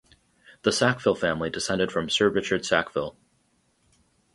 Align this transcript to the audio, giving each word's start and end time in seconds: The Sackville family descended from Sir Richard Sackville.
The 0.63 0.71
Sackville 0.71 1.13
family 1.13 1.51
descended 1.51 1.91
from 1.91 2.09
Sir 2.09 2.27
Richard 2.29 2.65
Sackville. 2.65 3.15